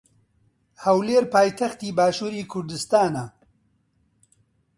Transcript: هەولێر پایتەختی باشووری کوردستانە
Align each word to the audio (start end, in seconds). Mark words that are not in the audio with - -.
هەولێر 0.83 1.23
پایتەختی 1.33 1.95
باشووری 1.97 2.49
کوردستانە 2.51 3.25